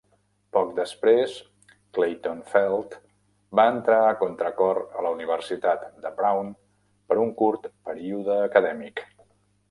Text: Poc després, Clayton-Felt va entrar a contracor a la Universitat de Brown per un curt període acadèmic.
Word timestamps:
Poc 0.55 0.69
després, 0.77 1.33
Clayton-Felt 1.97 2.95
va 3.59 3.65
entrar 3.73 3.97
a 4.05 4.15
contracor 4.21 4.79
a 5.01 5.05
la 5.07 5.11
Universitat 5.17 5.83
de 6.07 6.13
Brown 6.21 6.49
per 7.11 7.19
un 7.25 7.35
curt 7.43 7.69
període 7.91 8.39
acadèmic. 8.47 9.05